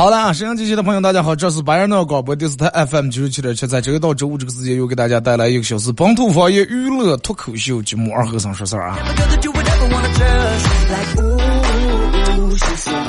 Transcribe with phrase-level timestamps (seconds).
[0.00, 8.98] 好了，沈阳机器的朋友，大家好，这是白人闹广播电视台 FM 九十七点七，在周一到周五这个时间，又给大家带来一个小时本土方言娱乐脱口秀节目《二和尚说事儿》啊。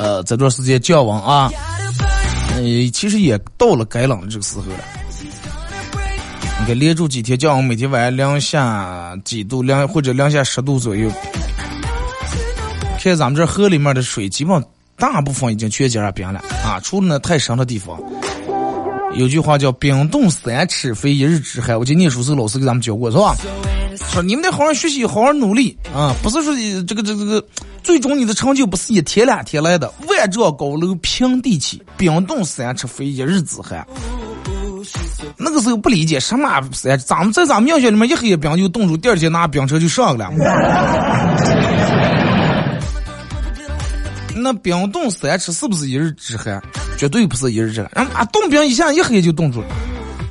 [0.02, 1.50] 呃，这段时间降温啊，
[2.56, 2.62] 呃，
[2.92, 4.84] 其实也到了该冷的这个时候了。
[6.60, 11.10] 你看，连住几天降温，每天晚上零下几度，零或者零下十度左右。
[13.02, 14.62] 看咱们这河里面的水，基本。
[14.96, 16.78] 大部分已经全结了冰了啊！
[16.82, 17.98] 除了那太深的地方，
[19.14, 21.76] 有句话叫“冰冻三尺，非一日之寒”。
[21.78, 23.34] 我记得念书时老师给咱们教过，是吧？
[24.10, 26.14] 说你们得好好学习，好好努力啊！
[26.22, 26.54] 不是说
[26.86, 27.44] 这个这个这个，
[27.82, 29.92] 最终你的成就不是一天两天来的。
[30.08, 33.86] 万丈高楼平地起，冰冻三尺，非一日之寒。
[35.36, 40.30] 那个时候不理解什么三，咱们在咱们小学里面一黑冰就冻住，第二天拿冰车就上去了。
[44.42, 46.60] 那冰冻三尺是不是一日之寒？
[46.98, 48.06] 绝对不是一日之寒。
[48.08, 49.68] 啊，冻冰一下一黑就冻住了，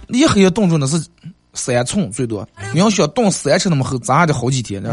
[0.09, 1.01] 一黑冻住那是
[1.53, 2.47] 三寸最多。
[2.73, 4.83] 你要想冻三尺那么厚，咱还得好几天。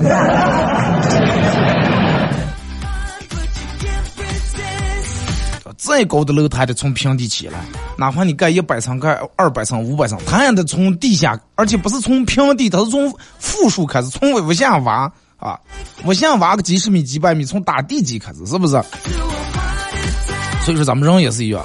[5.77, 7.61] 再高的楼，它得从平地起来。
[7.97, 15.11] 哪怕你盖一百层、盖二百层、五百层，它也得从地下，而且不是从平地，它是从负数开始，从往下挖。
[15.39, 15.59] 啊，
[16.05, 18.73] 我想挖个几十米、几百米，从打地基开始，是不是？
[20.65, 21.65] 所以说咱们人也是一样，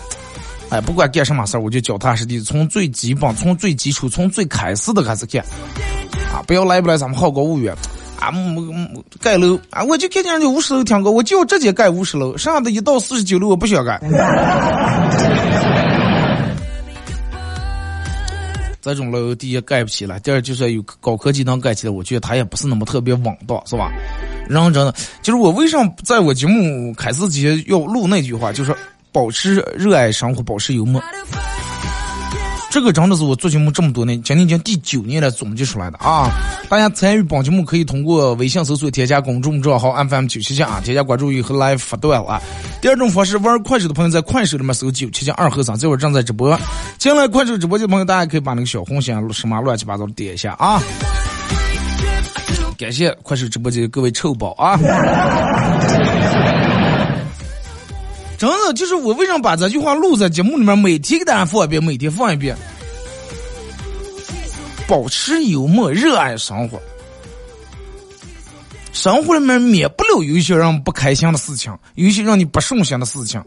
[0.70, 5.44] 哎，不管干什么事儿，我就脚踏实地，从最基本、从最基础、从最开始的开始干。
[6.32, 7.76] 啊，不要来不来咱们好高骛远，
[8.20, 8.32] 啊，
[9.20, 14.00] 盖楼啊，我就看见人家五十楼挺高，我就直接盖五十楼，剩下的一到四十九楼我不想盖。
[18.84, 23.90] 这种楼第一盖不起来，第二就算有高科技能盖起来，我觉得它也不是那么特别稳当，是吧？
[24.50, 28.76] 然后真的，就是我为什么在我节目开始之前要录那句话，就是
[29.12, 31.02] 保持热爱生活，保持幽默。
[32.74, 36.28] 这个真的是我做节目这么多年，今年已经第九年了总结出来的啊！
[36.68, 42.42] 大家参与本节目可以通过微信搜索添加公众账号 FM 九七七啊，添加关注以后来发段啊。
[42.82, 46.60] 第二种方式，玩快手的朋友在快手里面搜九七七二和尚，这会儿正在直播。
[46.98, 50.82] 进来快手直播间的朋友，大家可以把那个小红心什么乱七八糟的点一下啊！
[52.80, 54.80] 感谢快手直播间各位臭宝啊！
[58.50, 62.54] 真的就是我为什么把这句话录在节目里面，每天给大家放一遍，每天放一遍。
[64.86, 66.78] 保持幽默，热爱生活。
[68.92, 73.42] 生活里面免不了有一些让不开心的事情，有一些让你不顺心的事情。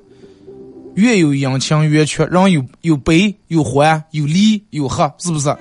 [0.94, 5.54] 越有阴晴圆缺，人有有悲有欢有离有合，是不是？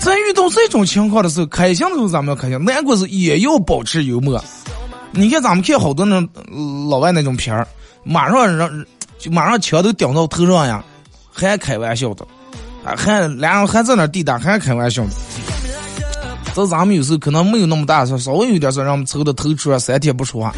[0.00, 4.42] 在遇到这种情况的时候，开心的时候咱们要开心，难过时也要保持幽默。
[5.12, 6.20] 你看，咱们看好多那
[6.88, 7.66] 老外那种片儿，
[8.04, 8.86] 马上让
[9.18, 10.82] 就马上枪都顶到头上呀，
[11.32, 12.24] 还开玩笑的，
[12.84, 15.10] 啊，还俩人还在那抵打，还开玩笑的。
[16.54, 20.54] 这咱们有时候可能没有那么大事，稍微有点事，让我们愁的头出来三天不说话。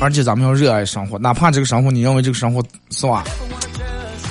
[0.00, 3.24] 而且咱们要热爱生活，哪怕这个生活你认为这个生活是吧，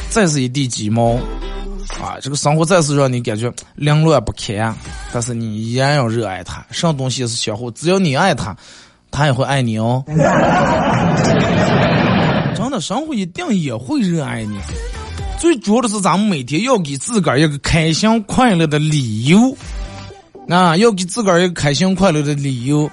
[0.10, 1.18] 再是一地鸡毛。
[2.02, 4.76] 啊，这个生活再是让你感觉凌乱不堪，
[5.14, 6.66] 但是你依然要热爱它。
[6.72, 8.56] 什么东西是相互，只要你爱它，
[9.10, 10.04] 它也会爱你哦。
[12.56, 14.60] 真的，生活一定也会热爱你。
[15.40, 19.56] 最主要的是，咱们每天要给自个儿一个开心快乐的理由。
[20.50, 22.90] 啊，要给自个儿一个开心快乐的理由。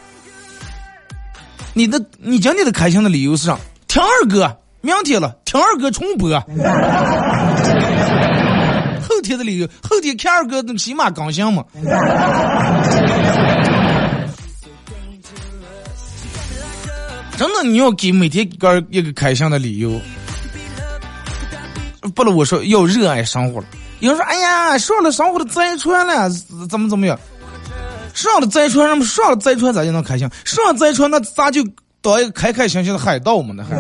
[1.75, 3.59] 你的，你今天的开心的理由是啥？
[3.89, 6.31] 听二哥，明天了，听二哥重播。
[9.23, 11.65] 天的理由，后天看二哥起码刚性嘛。
[17.39, 20.01] 真的，你要给每天个一个开箱的理由。
[22.15, 23.67] 不了，我说要热爱生活了。
[24.01, 26.29] 有人说，哎呀，上了生活的载船了，
[26.69, 27.19] 怎么怎么样？
[28.15, 30.29] 上了载船，那么上了载船咋就能开心？
[30.45, 31.65] 上了载船那咋就
[32.01, 33.55] 当一个开开心心的海盗嘛？
[33.57, 33.77] 那还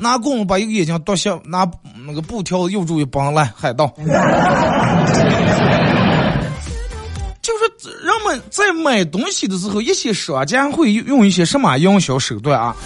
[0.00, 1.68] 拿棍把一个眼睛剁下，拿
[2.06, 3.92] 那个布条又住一绑来海盗。
[7.42, 7.70] 就是
[8.04, 12.76] 人们在买东西的时候，一些商家会用一些什么营销手段啊？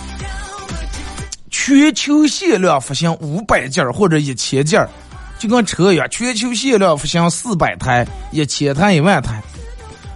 [1.51, 4.85] 全球限量发行五百件或者一千件
[5.39, 9.43] 就跟车一样，全球限量发行四百台、一千台、一万台，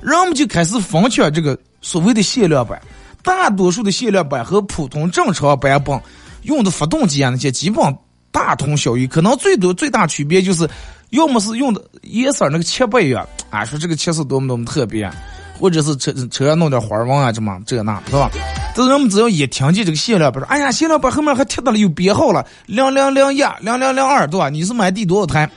[0.00, 2.80] 人们就开始疯抢这个所谓的限量版。
[3.22, 6.00] 大多数的限量版和普通正常版本
[6.46, 7.96] 用的发动机啊那些基本
[8.32, 10.68] 大同小异，可能最多最大区别就是。
[11.10, 15.08] 要么是用的颜色那个漆不一样，啊，说这个漆是多么多么特别，
[15.56, 18.28] 或者是车车上弄点花纹啊，这么这那，是吧？
[18.74, 24.48] 但是人们只要一听见这个限量版，说哎呀，限量版后面还贴到了有编号了，零零零一，零零零二，对吧？
[24.50, 25.48] 你是买第多少台？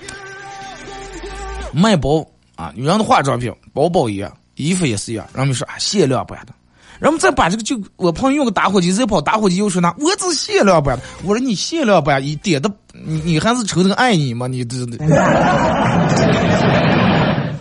[1.74, 2.24] 卖包
[2.56, 5.28] 啊，女人的化妆品、包包一样，衣服也是一样。
[5.34, 6.54] 人们说啊，限量版的。
[7.00, 11.00] 然后再把这个就我朋友用个打火机再跑，打火机又说呢，我只限量版。
[11.24, 14.48] 我说你限量版一点的，你你还是瞅着爱你吗？
[14.48, 14.86] 你这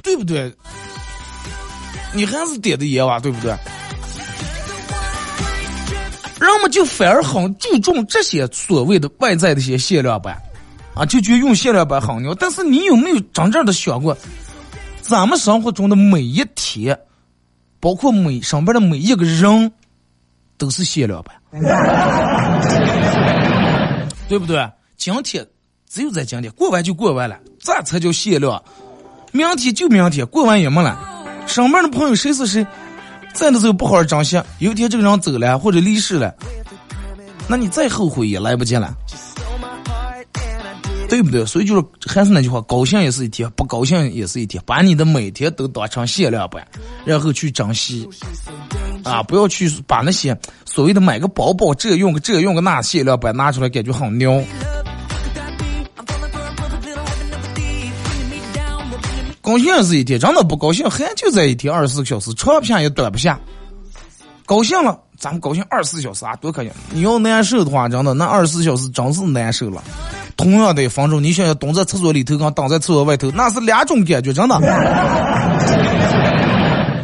[0.02, 0.52] 对不对？
[2.14, 3.54] 你还是点的烟哇，对不对？
[6.40, 10.40] 人们就反而很注重这些所谓的外在的一些限量版，
[10.94, 12.34] 啊，就觉得用限量版很牛。
[12.34, 14.16] 但是你有没有真正的想过，
[15.00, 16.98] 咱们生活中的每一天？
[17.80, 19.72] 包括每上边的每一个人，
[20.56, 21.34] 都是限量版，
[24.28, 24.68] 对不对？
[24.96, 25.46] 今天
[25.88, 28.60] 只有在今天，过完就过完了，这才叫限量。
[29.30, 30.98] 明天就明天，过完也没了。
[31.46, 32.66] 上班的朋友谁是谁，
[33.32, 36.34] 在的时候不好好珍惜，有一天这个人走了或者离世了，
[37.48, 38.92] 那你再后悔也来不及了。
[41.08, 41.44] 对不对？
[41.46, 44.62] 所以就是还是那句话，高兴也是一天，不高兴也是一天。
[44.66, 46.66] 把你的每天都当成限量版，
[47.04, 48.06] 然后去珍惜
[49.04, 49.22] 啊！
[49.22, 54.44] 不要去把那些所谓的买个包包这用个这用个那限量版拿出来，感觉很牛。
[59.40, 63.40] 高兴是一天，真的不高兴还就在一天二十四个小时，长片也短不下。
[64.44, 66.72] 高兴了，咱们高兴二十四小时啊，多开心！
[66.90, 69.82] 你要难受的话，真的那二十四小时真是难受了。
[70.38, 74.56] 同样的分钟，你想想蹲在厕所里头跟挡在厕所外头，那是两种感觉，真的。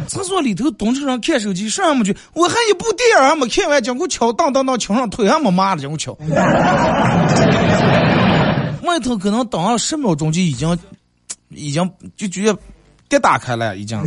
[0.07, 6.17] 厕所里头蹲着人看手机，上么去，我还一部电影还没看完，结果敲当当当墙上腿还没麻了，结果敲。
[8.83, 10.77] 外头可能等了十秒钟就已经，
[11.49, 12.57] 已经就觉得
[13.09, 14.01] 电打开了，已经，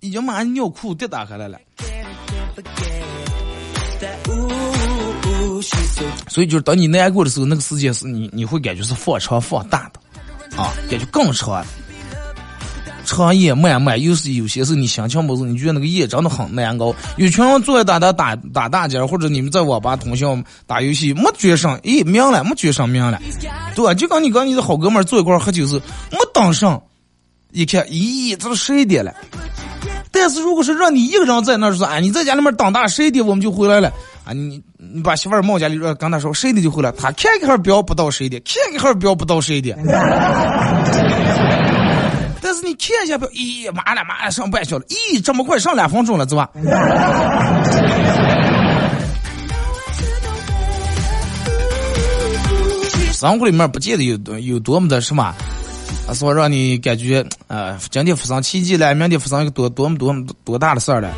[0.00, 1.56] 已经马上尿裤跌打开来了。
[6.28, 11.64] 所以就是当你难过的时候，那个时间是你你会感觉是放长放大的，啊，感觉更长，
[13.04, 14.00] 长夜漫漫。
[14.00, 16.94] 又是有些时候你心情不是，你觉得那个夜真的很难熬。
[17.16, 23.20] 有群人坐在打打打打大尖，或者你们在网吧通宵打游戏，没决胜，咦，明了，没决胜，明了，
[23.74, 23.94] 对？
[23.94, 25.80] 就跟你跟你的好哥们坐一块喝酒时，
[26.10, 26.82] 没当上，
[27.52, 29.14] 一看，咦，这都十一点了。
[30.10, 33.92] 但是如果是让你一个人在那儿说，哎，你在家里面等大十一点我们就回来了，
[34.24, 39.76] 啊，你你把媳妇儿冒家里说，跟他说十一点就回来，他看一会儿表不到十一点，看一会儿表不到十一点。
[42.40, 46.48] 但是你看一下表，咦，妈了妈了，上半小时，咦，这么快上两分钟了，是吧？
[53.12, 55.34] 生活里面不见得有多有多么的什么。
[56.06, 61.10] 啊，说让你感觉，呃，今天发生奇迹了，明天发生一个多多么多么多大的事儿了，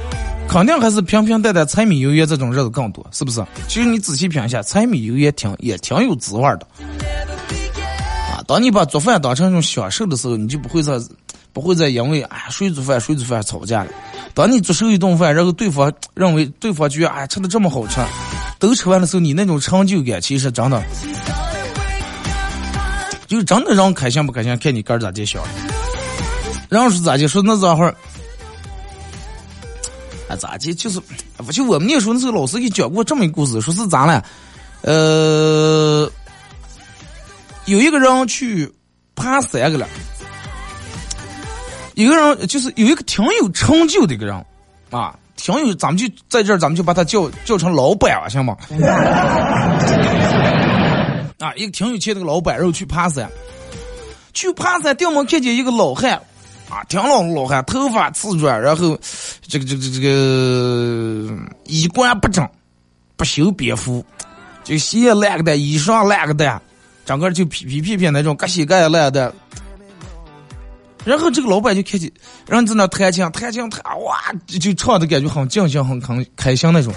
[0.48, 3.44] 肯定还是平平淡淡、柴米油盐这种日子更多，是不是？
[3.68, 6.66] 其实你仔细品一下，柴米油盐挺也挺有滋味的。
[8.32, 10.98] 啊，当你把做饭当成一种享受的时候，你就不会再
[11.52, 13.90] 不会再因为啊谁做饭谁做饭吵架了。
[14.32, 18.00] 当你做手一顿饭，然后对方认为对方觉得哎吃的这么好吃，
[18.58, 20.82] 都吃完的时候，你那种成就感其实真的。
[23.26, 25.42] 就真的让开心不开心，看你个儿咋介想。
[26.68, 27.94] 让说咋介说那会儿，
[30.28, 31.00] 啊咋介就是，
[31.36, 34.24] 不就我们念书那时候老师给讲过这么一个故事，说是咋了？
[34.82, 36.10] 呃，
[37.64, 38.70] 有一个人去
[39.14, 39.86] 爬山去了，
[41.94, 44.34] 有个人就是有一个挺有成就的一个人，
[44.90, 48.56] 啊，挺有，咱们就在这儿，咱们就把他叫叫成老板了，行吗？
[51.38, 53.30] 啊，一个挺有钱的个老板，然后去爬山，
[54.32, 56.20] 去爬山，掉门看见一个老汉，
[56.68, 58.98] 啊，挺老老汉，头发刺卷，然后
[59.42, 62.48] 这个这个这个衣冠不整，
[63.16, 64.04] 不修边幅，
[64.64, 66.60] 就鞋烂个蛋，衣裳烂个蛋，
[67.04, 69.32] 整个就皮皮皮皮那种，各膝盖烂的。
[71.04, 72.10] 然后这个老板就看见
[72.48, 74.18] 人在那弹琴，弹琴弹哇，
[74.48, 76.92] 就唱的感觉很尽兴，很很开心那种。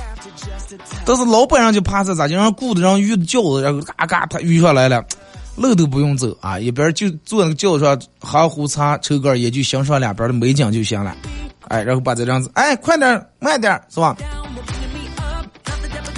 [1.05, 5.05] 但是老板人就怕是咋就让雇的人遇的轿子，然后嘎嘎他遇上来了，
[5.55, 11.15] 路都不用走啊，一边就坐那个轿子上喝壶茶，抽根烟就欣赏两边的美景就行了。
[11.67, 14.15] 哎，然后把这样子，哎，快点，慢点，是吧？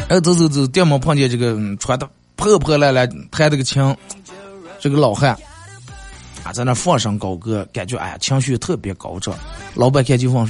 [0.08, 3.96] 哎，走走走，店门碰见这个穿的破破烂烂、弹这个琴，
[4.80, 5.38] 这个老汉
[6.44, 9.34] 啊，在那放声高歌，感觉哎呀，情绪特别高涨。
[9.74, 10.48] 老板看就放：“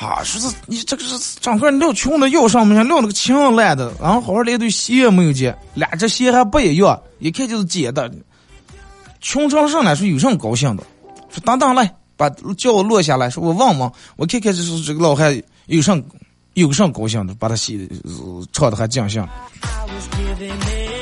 [0.00, 8.10] 啊，说是你这个是整个撂穷的腰上面撂那个琴烂的，然后好好连对鞋也没有接，俩这鞋还不一样，一看就是捡的。
[9.20, 10.84] 穷成上来说有什么高兴的？
[11.30, 15.96] 说等等来。”把叫我落下来，说我问问，我看看这是这个老汉有啥
[16.54, 17.88] 有啥高兴的，把他戏
[18.52, 19.24] 唱的还尽兴。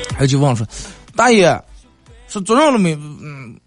[0.09, 0.63] 他就问说
[1.17, 1.59] ：“大爷，
[2.27, 2.93] 说做上了没？
[2.93, 3.59] 嗯，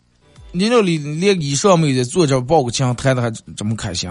[0.53, 4.09] 你这里连衣裳没有，坐这抱个枪，弹的还这么开心？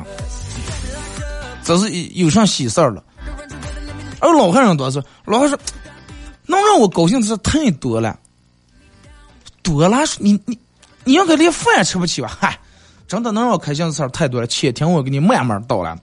[1.78, 3.04] 这是有啥喜事儿了？”
[4.20, 5.58] 而老汉人多是，老汉说
[6.48, 8.18] ：“能让我高兴的事太多了，
[9.62, 10.58] 多了，你你
[11.04, 12.38] 你应该连饭也吃不起吧？
[12.42, 12.60] 嗨。”
[13.08, 15.98] 真的能让我开心的事太多了，且听我给你慢慢道来。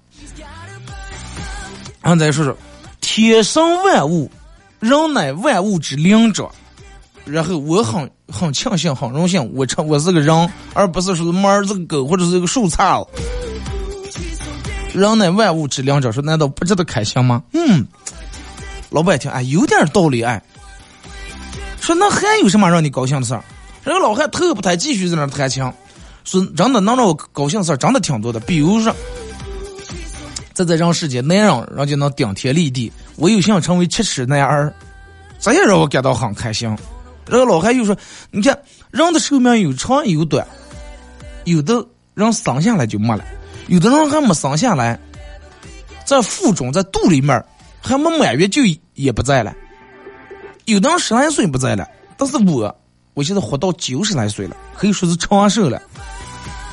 [2.00, 2.56] 然后再说说，
[3.00, 4.28] 天生万物，
[4.80, 6.50] 人乃万物之灵者。
[7.25, 13.11] 然后我很很庆幸，很荣幸，我成我是个人，而不是说猫儿这个狗或者是个树杈子。
[14.96, 17.42] 人乃万物之灵者，说难道不值得开心吗？
[17.52, 17.86] 嗯，
[18.90, 20.42] 老板一听，哎，有点道理哎。
[21.80, 23.44] 说那还有什么让你高兴的事儿？
[23.84, 25.62] 这个老汉头不抬，继续在那弹琴。
[26.24, 28.40] 说真的，能让我高兴的事儿真的挺多的。
[28.40, 28.92] 比如说，
[30.52, 34.72] 在这人世间，男人人家能顶天立地，我有幸成为七尺男儿，
[35.38, 36.68] 这也让我感到很开心。
[37.28, 37.96] 然后老汉又说
[38.32, 38.58] ：“你看，
[38.90, 40.46] 人的寿命有长有短，
[41.44, 43.24] 有的人生下来就没了，
[43.68, 44.99] 有的人还没生下来，
[46.04, 47.44] 在腹中在肚里面
[47.80, 48.62] 还没满月就
[48.94, 49.54] 也不在了，
[50.66, 52.75] 有的人十来岁不在了，但是我，
[53.14, 55.80] 我现在活到九十来岁了，可以说是长寿了。”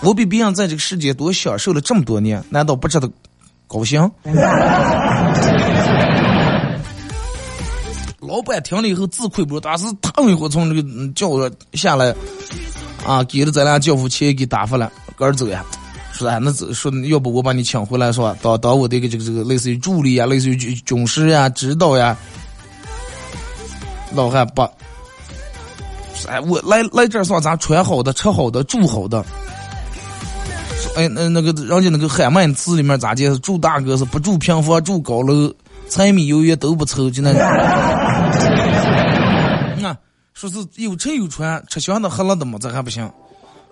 [0.03, 3.09] 我比别人在这个世界多享受了这么多年，难道不值得
[3.67, 4.01] 高兴？
[8.19, 10.83] 老板听了以后自愧不如，当时腾一会从这个
[11.13, 12.13] 轿子下来，
[13.05, 15.63] 啊，给了咱俩教父钱给打发了，赶儿走呀。
[16.13, 18.37] 说啊，那走，说要不我把你请回来是吧？
[18.41, 22.15] 当当我的一个这个这个类似于助理呀，类似于军军师呀、指导呀。
[24.13, 24.61] 老汉不，
[26.27, 29.25] 哎，我来来这儿算咱穿好的、吃好的、住好的。
[30.95, 33.35] 哎，那那个人家那个海曼词里面咋介？
[33.39, 35.51] 住大哥是不住平房，住高楼，
[35.89, 37.31] 柴米油盐都不愁，就那。
[39.83, 39.97] 啊，
[40.35, 43.11] 说是有车有船，吃香的喝辣的嘛，这还不行。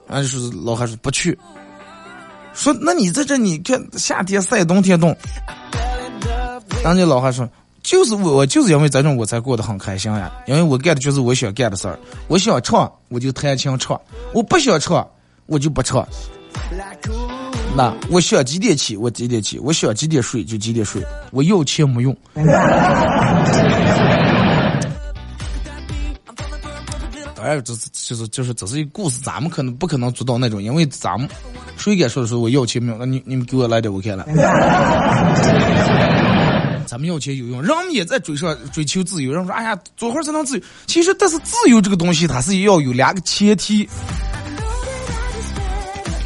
[0.07, 1.37] 俺就说是老汉说不去。
[2.53, 5.15] 说那你在这，你看夏天晒，冬天冻。
[6.83, 7.47] 人家老汉说，
[7.83, 11.97] 就是我，我就是因为这种我才过得很开心呀，因为我干的就是我想干的事儿。
[12.27, 13.95] 我想唱，我就弹琴唱；
[14.33, 15.07] 我不想唱，
[15.45, 16.07] 我就不唱。
[17.75, 21.01] 那我想几点起，我几点起；我想几点睡，就几点睡。
[21.31, 22.15] 我要钱没用。
[27.33, 31.29] 当然，这是就是就是这是一个故事，咱们可能不可能做到那种，因为咱们
[31.81, 32.97] 谁敢说的时候我要钱没有？
[32.99, 34.23] 那你 你们给我来点，我看了。
[36.85, 39.31] 咱们要钱有用，人们也在追上追求自由。
[39.31, 43.87] 人说：“哎呀，做活才能自由。”其实，但是自由这个东西，它是要有两个前提。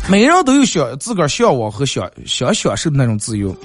[0.09, 3.55] 每个人都有想自个儿向往和想想享受的那种自由，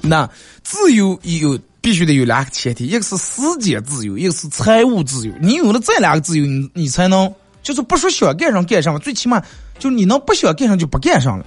[0.00, 0.28] 那
[0.62, 5.34] 自由也有必须得有两个前提，一个是时间自由，一个是财务自由。
[5.40, 9.42] 你有了这两个自由，你你才能就是不说想干上干上最起码
[9.78, 11.44] 就你能不想干上就不干上了。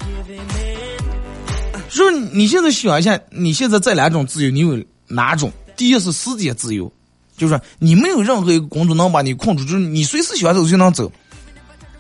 [1.89, 5.51] 说你现在想一下，你现在这两种自由，你有哪种？
[5.75, 6.91] 第一是时间自由，
[7.37, 11.11] 就是你没有任何一个工作能把你控制，就是你随时想走就能走，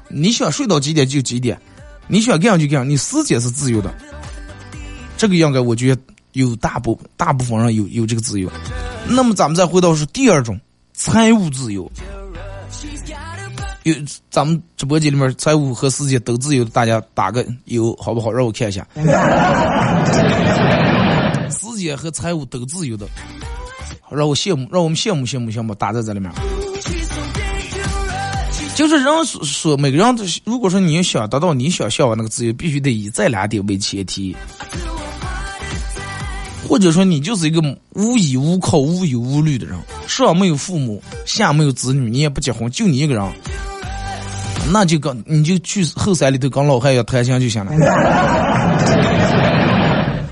[0.09, 1.59] 你想睡到几点就几点。
[2.07, 3.93] 你想干啥就干啥，你时间是自由的，
[5.17, 6.01] 这个应该我觉得
[6.33, 8.49] 有大部大部分人有有这个自由。
[9.07, 10.59] 那么咱们再回到是第二种
[10.93, 11.91] 财务自由，
[13.83, 13.93] 有
[14.29, 18.31] 咱们直播间里面财务和时间都自由的，大家打个有好不好？
[18.31, 18.87] 让我看一下，
[21.51, 23.05] 时间和财务都自由的，
[24.09, 26.31] 让我羡慕，让我们羡慕羡慕羡慕，打在这里面。
[28.73, 34.35] 就是人说说每个人都，如果说你想达到你想向往那个自由，必须得以这两点为前提，
[36.67, 37.61] 或者说你就是一个
[37.91, 39.77] 无依无靠、无忧无虑的人。
[40.07, 43.23] 上没有父母，下没有子女，你也不结婚，就你一个人，
[44.71, 47.71] 那就跟你就去后山里头跟老汉要谈心就行了。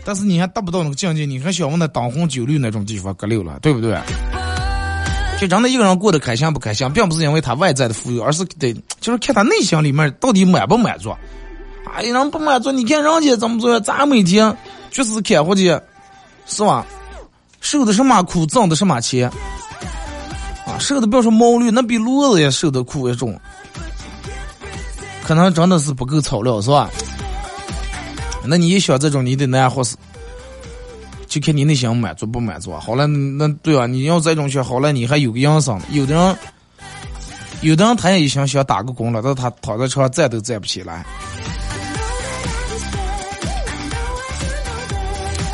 [0.03, 3.97] 但是你还达不到那个境界，你还想往那灯红酒绿那种地方搁溜了，对不对？
[5.39, 11.13] 就真的一个人过得开心不开心，并不是因为他外在的富有，而是得就是看他内心里面到底满不满足。
[11.93, 14.55] 哎，人不满足，你看人家怎么做，咱每天
[14.89, 15.79] 就是看活去，
[16.45, 16.85] 是吧？
[17.59, 19.29] 受的什么苦，挣的什么钱，
[20.65, 23.39] 啊，受的不要说毛驴，那比骡子也受的苦也重，
[25.24, 26.90] 可能真的是不够草料，是吧？
[28.44, 29.96] 那你一想这种，你得难活死，
[31.28, 32.74] 就看你内心满足不满足。
[32.78, 35.80] 好了，那对啊，你要这种想，好了，你还有个营生。
[35.92, 36.38] 有的人，
[37.62, 41.06] 有的人他也想想打个工了，但是他躺在床上站都站不起来。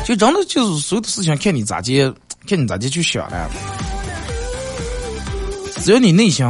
[0.06, 2.10] 就真的就是所有的事情，看你咋接，
[2.48, 3.50] 看你咋接去想了。
[5.82, 6.46] 只要你内心，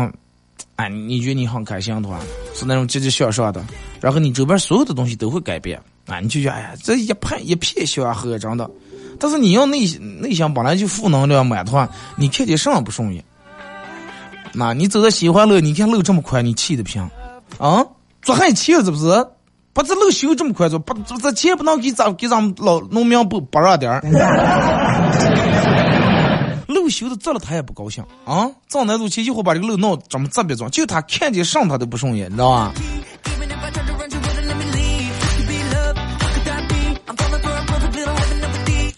[0.79, 2.21] 哎，你觉得你很开心的话，
[2.55, 3.61] 是那种积极向上的，
[4.01, 5.77] 然后你周边所有的东西都会改变。
[6.07, 8.71] 啊，你就觉得哎呀，这一片一片小河，真的。
[9.19, 9.81] 但是你要内
[10.21, 13.25] 内心本来就负能量满的话，你看见什么不顺眼？
[14.53, 17.03] 那你走在西环路，你看路这么宽，你气的平
[17.59, 17.85] 啊？
[18.23, 19.27] 做旱气是不是？
[19.73, 24.01] 把这路修这么快，做不这钱不能给咱给咱们老农民不不让点儿？
[26.91, 28.51] 修的这了，他也不高兴啊！
[28.69, 30.71] 藏南路前一会把这个路弄怎么这么装？
[30.71, 32.73] 就他看见上他都不顺眼，你知道吧？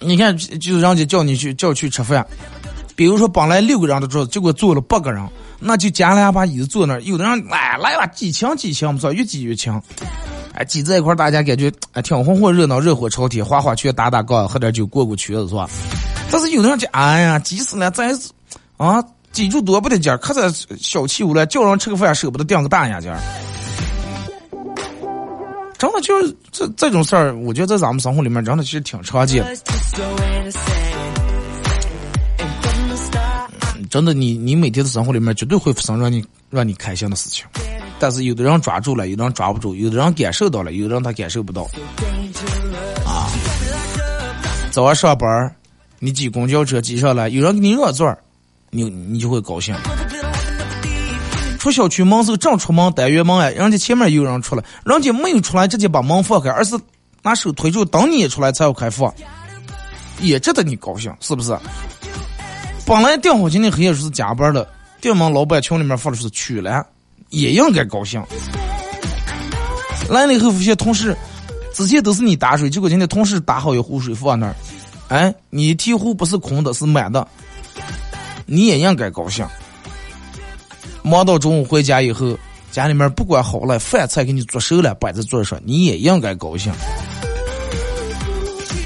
[0.02, 2.26] 你看，就是人家叫你去叫去吃饭，
[2.96, 5.24] 比如说本来六个人的桌子，结果坐了八个人，
[5.60, 6.98] 那就加两把椅子坐那。
[7.00, 9.80] 有的人来来吧，几强几强，不错，越挤越强。
[10.54, 15.68] 哎，挤在一块，大家感觉哎挺红火热闹，热火朝天，花花圈打打杠，喝点酒过过圈子是吧？
[16.32, 18.10] 但是有的人就哎呀，急死了，咱
[18.76, 23.18] 啊挤住多不得劲儿，可是小气无赖，叫人吃个饭舍不得垫个大眼镜儿。
[25.78, 29.56] 真的就是这这种事儿，我觉得在咱们生活里面真的其实挺常见的。
[33.88, 37.46] 真的，你你每天的生活里面绝对会发生让你让你开心的事情，
[37.98, 41.62] 但是有的人抓住了，有的人抓不住，有的人感受到了，有的人他感受不到。
[43.06, 43.26] 啊，
[44.70, 45.56] 早上上班
[46.02, 48.18] 你挤公交车挤上来，有人给你让座儿
[48.70, 49.74] 你你就会高兴。
[51.58, 56.74] 出小区门时候正出门单元门哎，人家前面有人出来，人家没有出来直接把门放开，而是
[57.22, 59.12] 拿手推住，等你出来才要开放，
[60.22, 61.54] 也值得你高兴，是不是？
[62.86, 64.66] 本来订好今天黑夜说是加班的，
[65.02, 66.82] 店门老板群里面发的是取了，
[67.28, 68.24] 也应该高兴。
[70.08, 71.14] 来了以后发现同事
[71.74, 74.56] 之前都是你打水，结果今天同事打好一壶水放那儿，
[75.10, 77.26] 哎，你几乎不是空的，是满的，
[78.46, 79.44] 你也应该高兴。
[81.02, 82.38] 忙到中午回家以后，
[82.70, 86.72] 家里面不管好了，饭菜给你做熟了，摆在桌上，你也应该高兴。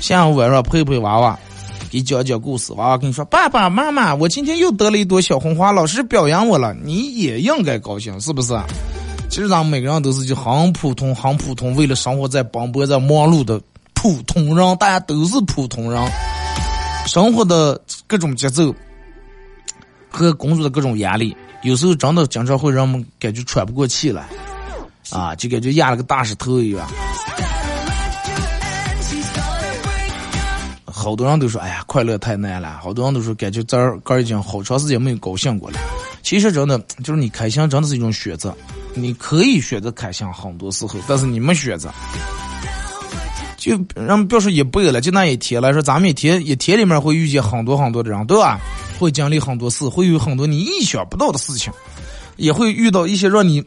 [0.01, 1.39] 下午晚上陪陪娃娃，
[1.91, 8.59] 给讲讲故事，娃娃跟你说：“爸爸妈妈，我今天又得了一朵小红花，老师表扬我了。”你也应该高兴，是不是？
[9.29, 13.61] 其实咱们每个人都是就很普通、很普通，为了生活在奔波在忙碌的
[14.05, 16.13] 普通人，大家都是普通人，
[17.07, 18.75] 生活的各种节奏
[20.11, 21.35] 和工作的各种压力。
[21.63, 24.27] 有时候真的经常会让我们感觉喘不过气来，
[25.09, 26.87] 啊，就感觉压了个大石头一样。
[30.85, 35.81] 好多人都说：“哎呀，快乐太难了。”好多人都说感觉这儿哥已经好长时间没有高兴过了。
[36.23, 38.55] 其实真的就是你开心真的是一种选择，
[38.93, 41.91] 你可以选择开心很多时候，但是你没选择。
[43.65, 48.61] 就让别说也不了，就那一天来说，咱们一天一天里面会遇见很多很多的人，对吧？
[48.99, 51.73] 会经历很多事，会有很多你意想不到的事情，
[52.37, 53.65] 也会遇到一些让你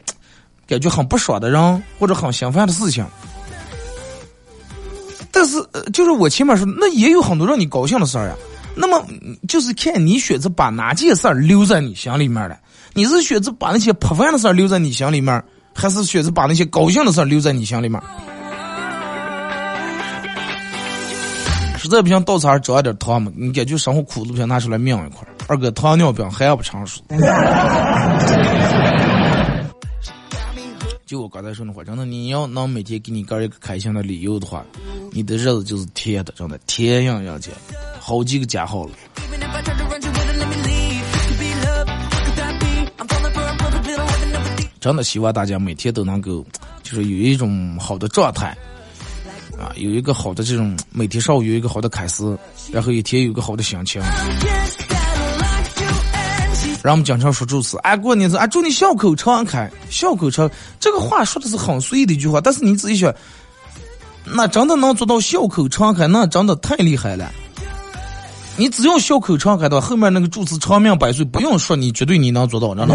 [0.68, 3.04] 感觉很不爽的人或者很心烦的事情。
[5.32, 5.60] 但是，
[5.92, 8.36] 就是我前面说，那也有很多让你高兴的事儿呀。
[8.76, 9.04] 那么，
[9.48, 12.56] 就是看你选择把哪件事儿留在你心里面了。
[12.94, 15.42] 你是选择把那些破烦的事儿留在你心里面，
[15.74, 18.00] 还是选择把那些高兴的事儿留在你心里面？
[21.78, 27.00] 实在不行，到儿找点糖嘛，你感觉生活苦不行，拿出来命一块二哥，糖尿病还不成熟。
[31.06, 34.62] 就我刚才说的话，真的，你要能每天给你哥一个开心的理由的话，
[35.12, 37.56] 你的日子就是甜的，真的甜样样甜，
[37.98, 38.90] 好几个加号了。
[44.80, 46.44] 真的希望大家每天都能够，
[46.82, 48.56] 就是有一种好的状态。
[49.58, 52.22] 啊，有一个好的这种每天上午有一个好的开始，
[52.70, 54.00] 然后一天有一个好的心情。
[56.80, 60.48] 让我们经常说祝词，哎，过年是啊，祝你笑口常开，笑口常。
[60.78, 63.12] 这个话说的是很随意的一句话，但是你仔细想，
[64.24, 67.28] 那真的能做到笑口常开，那真的太厉害了。
[68.56, 72.94] 你只要笑口常开的话，后面那个祝词长命百岁不用说，你绝对你能做到，真的。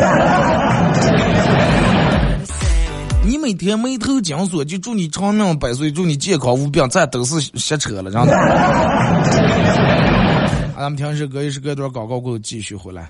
[3.26, 8.28] 你每天眉头紧锁，就祝你长命百岁，祝你健康无病，咱都是瞎扯了，真的。
[10.76, 13.10] 咱们听首歌，一首歌段广告过后继续回来。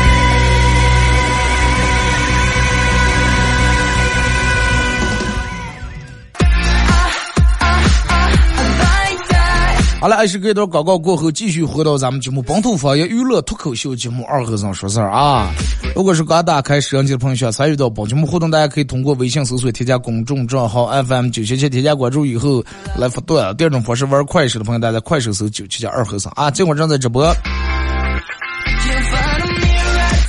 [10.01, 15.53] 好了，二十一段广告过后，继续回到咱们节目《本土方言娱乐脱口秀节目》二和尚说事儿啊！
[15.95, 22.65] 如果是刚打开摄像机的朋友，想参与到本节目互动，大家可以通过微信搜索添加公众账号 FM 九七七，添加关注以后
[22.97, 23.55] 来发段。
[23.55, 26.49] 第二种方式，玩快手的朋友，大家快手搜九七七二和尚啊！
[26.49, 27.31] 这会儿正在直播。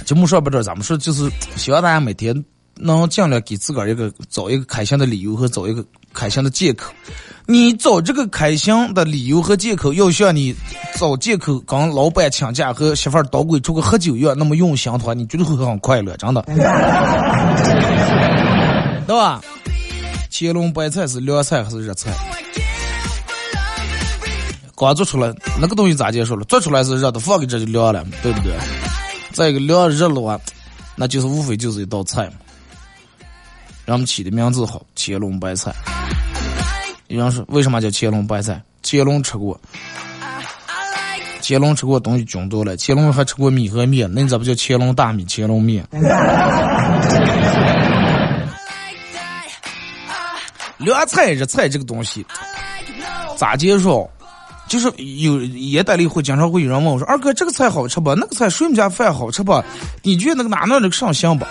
[0.04, 2.44] 节目上不知道咱们说，就是希望大家每天
[2.76, 6.92] 能尽量给自个儿一个找一个开心的理由和找一个开心的借口。
[7.46, 10.54] 你找这个开心的理由和借口，要像你
[10.96, 16.40] 找借口跟老板请假和媳妇儿捣鬼出去喝酒一样那么用心的话，你绝对会很快乐，真的，
[19.06, 19.40] 对吧？
[20.30, 22.10] 乾隆白菜是凉菜还是热菜？
[24.76, 26.44] 刚做出来那个东西咋介绍了？
[26.44, 28.52] 做出来是热的，放给这就凉了，对不对？
[29.32, 30.40] 再一个凉热的话，
[30.96, 32.32] 那就是无非就是一道菜嘛。
[33.84, 35.74] 让我们起的名字好，乾隆白菜。
[37.08, 38.62] 有人说，为什么叫乾隆白菜？
[38.82, 39.60] 乾隆吃过，
[41.42, 42.76] 乾隆吃过东西菌多了。
[42.78, 45.86] 乾隆还吃过米和面，那你咋不叫乾隆大米、乾隆面？
[50.78, 52.24] 凉菜、热菜这个东西
[53.36, 54.08] 咋介绍？
[54.68, 58.14] 就是有也待了一会经常会有人问我说：“二哥，这个菜好吃不？
[58.14, 59.62] 那个菜谁们家饭好吃不？
[60.02, 61.44] 你觉得那个哪哪那个上香不？”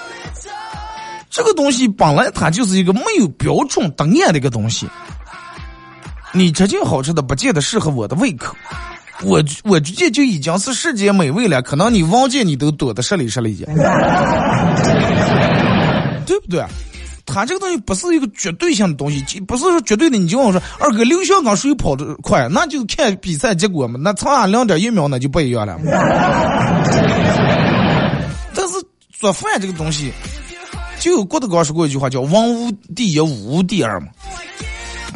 [1.31, 4.87] 这个东西本来它就是一个没有标准答案的一个东西。
[6.33, 8.55] 你吃进好吃的，不见得适合我的胃口。
[9.23, 13.67] 我我直接就已经是世界美味了，可能你望见你都躲得十里十里的，
[16.25, 16.63] 对不对？
[17.25, 20.17] 它这个东西不是一个绝对性的东西，不是说绝对的。
[20.17, 22.47] 你就我说二哥刘翔刚谁跑得快？
[22.49, 23.97] 那就看比赛结果嘛。
[24.01, 25.77] 那长安两点一秒那就不一样了。
[28.53, 28.73] 但是
[29.13, 30.11] 做饭这个东西，
[31.01, 34.09] 就郭德纲说过一句话，叫“文无第一，武无第二”嘛。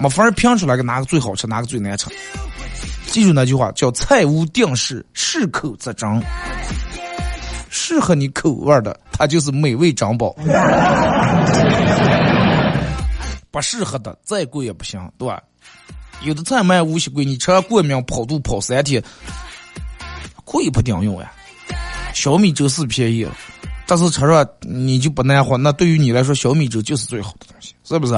[0.01, 2.07] 没法评出来个哪个最好吃，哪个最难吃。
[3.11, 6.09] 记住那句话，叫“菜无定式，适口则珍”。
[7.69, 10.35] 适合你口味的，它就是美味珍宝；
[13.51, 15.39] 不适合的，再贵也不行，对吧？
[16.23, 19.03] 有的菜卖五十贵，你吃了过敏跑肚跑三天，
[20.43, 21.31] 贵不顶用呀。
[22.11, 23.37] 小米粥是便宜了，
[23.87, 25.57] 但是吃上你就不耐活。
[25.57, 28.13] 那对于你来说，小米粥就是最好的东西，是不是？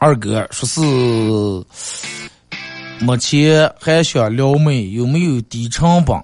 [0.00, 0.80] 二哥说是
[3.04, 6.16] 目前还想撩妹，有没有低成本？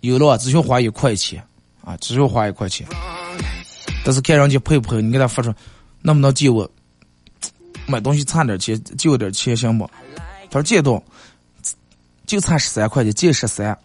[0.00, 1.42] 有了，只需要花一块钱
[1.84, 2.86] 啊，只需要花一块钱。
[4.04, 5.52] 但是看人家配不配，你给他发出，
[6.00, 6.68] 能不能借我
[7.86, 9.88] 买东西差点钱，借我点钱行不？
[10.50, 11.02] 他说借到，
[12.26, 13.76] 就差十三块钱，借十三。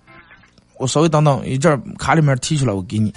[0.78, 3.14] 我稍微等等一阵，卡里面提出来，我给你。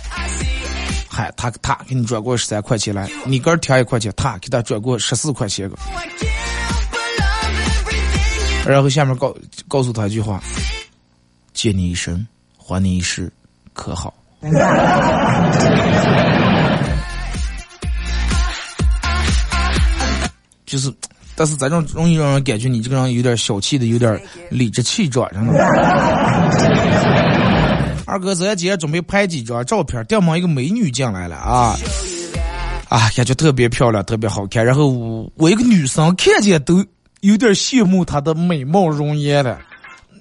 [1.09, 5.77] 嗨，他他给你转过十三块钱来，你个儿添一块钱，他给他转过十四块钱个。
[8.67, 9.37] 然后下面告
[9.69, 10.43] 告诉他一句话：
[11.53, 13.31] 借你一生，还你一世，
[13.73, 14.15] 可好？
[20.65, 20.95] 就是，
[21.41, 25.55] 但是咱这种容易让人感觉你这个人有点小气的，有点理直气壮，真的。
[28.05, 31.75] 二哥，咱今天准备拍几张照片，电门一个美女进来了啊，
[32.91, 34.63] 啊，感觉特别漂亮，特别好看。
[34.63, 36.85] 然后我一个女生看见都
[37.23, 39.59] 有点羡慕她的美貌容颜了。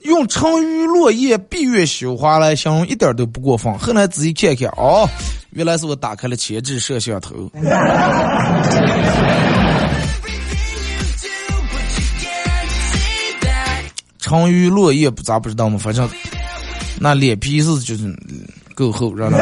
[0.04, 3.78] 用沉鱼落雁、闭月羞花来形容一点都不过分。
[3.78, 5.06] 后来仔细看看，哦，
[5.50, 7.52] 原来是我打开了前置摄像头。
[14.30, 15.80] 沉鱼落雁不咋不知道吗？
[15.80, 16.08] 反正
[17.00, 18.16] 那脸皮是就是
[18.76, 19.40] 够厚，知道吗？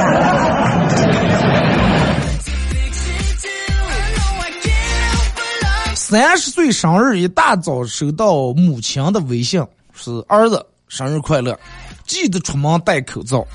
[5.93, 9.61] 三十岁生日一大早收到母亲的微信，
[9.93, 11.59] 是儿子生日快乐，
[12.05, 13.45] 记得出门戴口罩。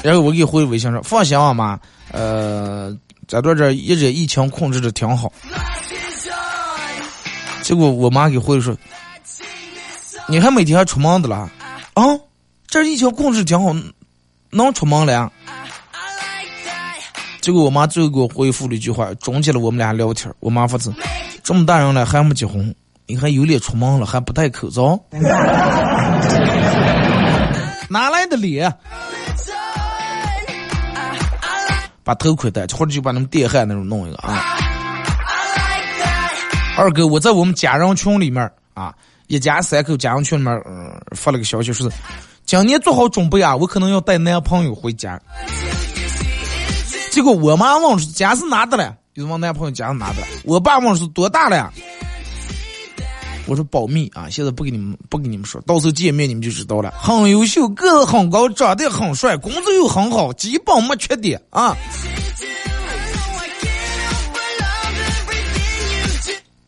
[0.00, 1.76] 然后我给回微信说：“放心啊妈，
[2.12, 5.32] 呃，这段这一直疫情控制的挺好。”
[7.62, 8.76] 结果我妈给回说。
[10.30, 11.50] 你还每天还出门的了？
[11.94, 12.04] 啊，
[12.68, 13.74] 这疫情控制挺好，
[14.50, 15.32] 能出门了。
[17.40, 20.32] 结果我妈最后给我回复了一句话，终结了我们俩聊天。
[20.38, 20.94] 我妈发子：
[21.42, 22.72] 这么大人了还没结婚，
[23.06, 24.96] 你还有脸出门了，还不戴口罩？
[27.90, 28.72] 哪来的脸？
[32.04, 34.56] 把头盔戴，或者就把那电焊那种弄一个啊。
[36.76, 38.94] 二哥，我在我们家人群里面啊。
[39.30, 41.96] 一家三口家人群里面，嗯，发了个消息，说是
[42.44, 45.20] 今年做好准备啊，我可能要带男朋友回家。
[47.12, 50.26] 结果我妈问说家是哪的了，就问男朋友家是哪的了。
[50.42, 51.72] 我爸问是多大了，
[53.46, 56.92] 我说保密啊，现在不给你们不给你们说，到时候见面你们就知道了。
[56.98, 61.76] 很优秀，个子很高，长得很帅，工作又很好，基本没缺点啊。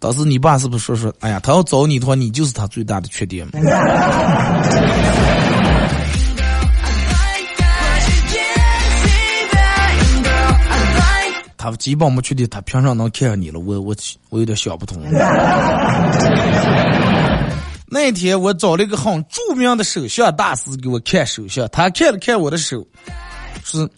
[0.03, 1.15] 当时你爸是不是说说？
[1.21, 3.49] 哎呀，他要找你的话，你就是他最大的缺点。
[11.57, 13.61] 他基本没缺点，他凭啥能看上你了？
[13.61, 13.95] 我我
[14.31, 15.01] 我有点想不通。
[17.87, 22.85] 那天我找了一个很著名的手相大师给我看手相，他看了看我的手，
[23.62, 23.88] 是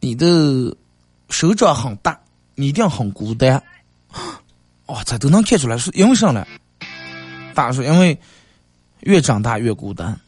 [0.00, 0.76] 你的
[1.30, 2.18] 手掌很大，
[2.56, 3.62] 你一定很孤单。
[4.86, 6.46] 哦，这都能看出来是因为啥呢？
[7.54, 8.18] 大叔，因为
[9.00, 10.18] 越长大越孤单。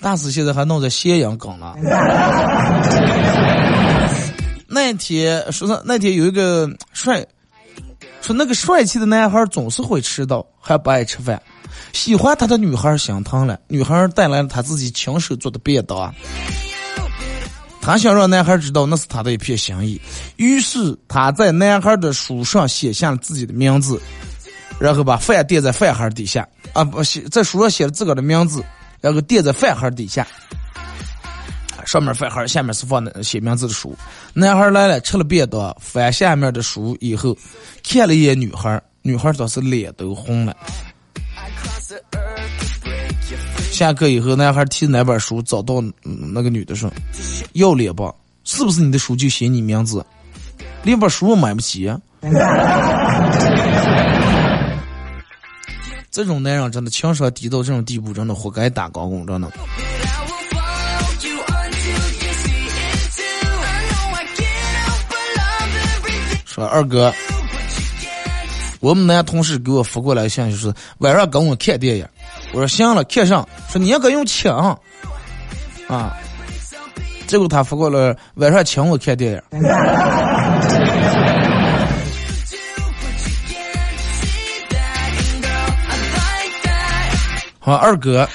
[0.00, 1.76] 大师现在还弄在咸阳梗了。
[4.66, 7.26] 那天说是那天有一个帅，
[8.20, 11.40] 说那个帅气的男孩总是会迟到，还不爱吃饭。
[11.92, 16.14] 喜欢他的女孩心疼了，女孩带来了他自己亲手做的便当。
[17.88, 19.98] 他想让男孩知道那是他的一片心意，
[20.36, 23.98] 于是他在男孩的书上写下了自己的名字，
[24.78, 28.62] 然后把饭垫在饭盒底下啊，不写在书上写了自个的名字，
[29.00, 30.28] 然后垫在饭盒底下，
[31.86, 33.96] 上面饭盒，下面是放的写名字的书。
[34.34, 37.34] 男孩来了，吃了便当，翻下面的书以后，
[37.82, 40.54] 看了一眼女孩，女孩当时脸都红了。
[43.78, 46.92] 下课以后，男孩提着那本书找到那个女的说
[47.54, 48.12] ：“要脸吧？
[48.42, 50.04] 是不是你的书就写你名字？
[50.82, 51.88] 连本书买不起？
[56.10, 59.48] 这种男人真的情商低到这种地步，真的活该打高工，真的。”
[66.44, 67.14] 说二哥，
[68.80, 72.04] 我们男同事给我发过来信息是晚上跟我看电影。
[72.52, 73.46] 我说行了，看上。
[73.70, 74.78] 说你应该用枪
[75.88, 76.16] 啊！
[77.26, 79.42] 结果他发过来晚上请我看电影。
[87.60, 88.26] 好，二哥，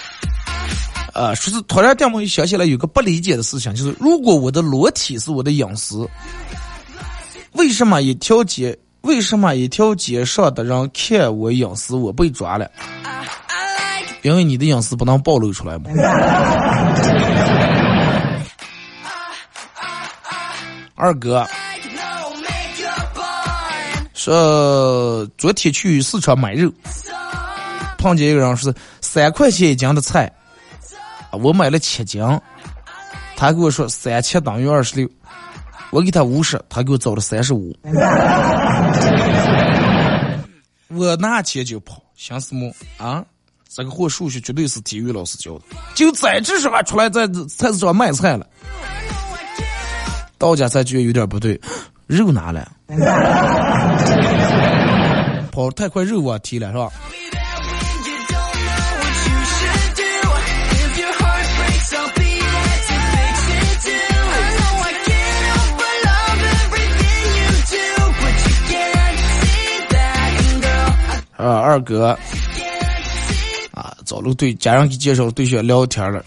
[1.11, 6.07] 啊，说是突然电梦想起来有个不理解的事情，就是如果我的裸体是我的隐私，
[7.53, 12.69] 为什么一条街为什么一条街上的人看我隐私，我被抓了？
[14.23, 15.91] 因为你的隐私不能暴露出来嘛。
[20.95, 21.45] 二哥
[24.13, 26.71] 说，昨天去市场买肉，
[27.97, 30.31] 碰见一个人是三块钱一斤的菜，
[31.31, 32.23] 我买了七斤，
[33.35, 35.09] 他给我说三七等于二十六，
[35.91, 37.75] 我给他五十，他给我找了三十五，
[40.87, 43.25] 我拿钱就跑，想什么啊？
[43.75, 45.61] 这个货数学绝对是体育老师教的，
[45.95, 48.45] 就在这时候出来在菜市场卖菜了。
[50.37, 51.59] 到家才觉得有点不对，
[52.05, 52.71] 肉拿了，
[55.51, 56.91] 跑太快肉忘提了是吧？
[71.35, 72.17] 啊，二哥，
[74.13, 76.23] 找了对家人给介绍对象聊天了，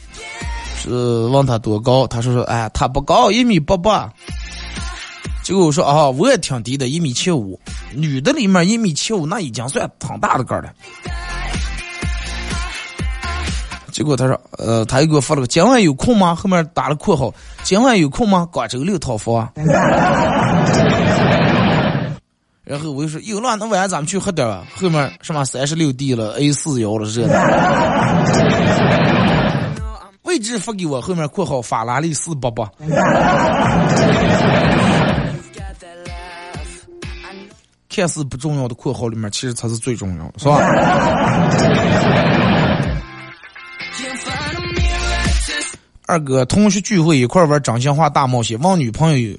[0.77, 0.90] 是
[1.27, 4.12] 问他多高，他说说，哎，他不高，一米八八。
[5.44, 7.57] 结果我说啊，我也挺低的，一米七五。
[7.94, 10.72] 女的里面一米七五，那已经算挺大的个了。
[13.92, 16.35] 结果他说，呃，他又给我发了个今晚有空吗？
[16.35, 18.49] 后面打了括号，今晚有空吗？
[18.51, 19.49] 广州六套房。
[22.66, 24.61] 然后我就说有了，那晚上咱们去喝点儿。
[24.74, 27.33] 后面什么三十六 D 了，A 四幺了，这的。
[30.24, 32.68] 位置发给我，后面括号法拉利四八八。
[37.88, 40.59] 看似不重要的括号里面，其实才是最重要的，是吧？
[46.09, 49.37] 二哥，同学聚会一块玩真心话大冒险，问女朋友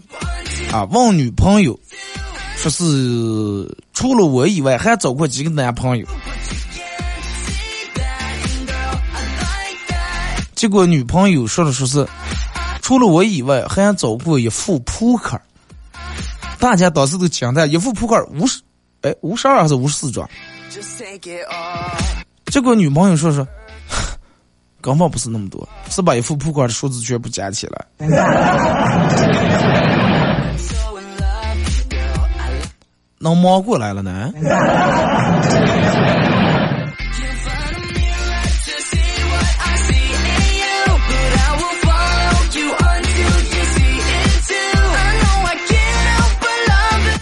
[0.71, 1.77] 啊，问女朋友，
[2.57, 6.07] 说是除了我以外还找过几个男朋友。
[10.55, 12.07] 结果女朋友说的说是，
[12.81, 15.39] 除了我以外还找过一副扑克。
[16.59, 18.59] 大家当时都惊呆，一副扑克五十，
[19.01, 20.27] 哎，五十二还是五十四张？
[22.47, 23.47] 结果女朋友说说，
[24.81, 27.85] 根本不是那么多，是把一副扑克的数字全部加起来。
[33.19, 34.31] 能忙过来了呢？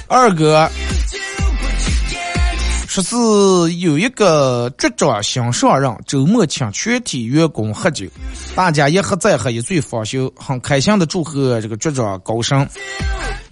[0.07, 0.69] 二哥
[2.87, 3.15] 说是
[3.79, 8.05] 有一个局长想上任，周末请全体员工喝酒，
[8.55, 12.65] 大家一喝再喝，一醉方休，很开心的祝贺这个局长高升。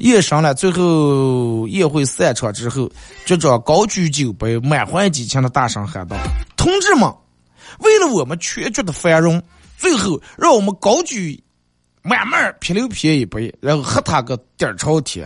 [0.04, 2.92] 夜上了，最后宴会散场之后，
[3.26, 6.18] 局长高举酒杯，满怀激情的大声喊道
[6.58, 7.10] ：“同志们，
[7.80, 9.42] 为了我们全局的繁荣，
[9.78, 11.42] 最后让我们高举
[12.02, 15.26] 满满啤酒啤一杯，然后喝他个底儿朝天。”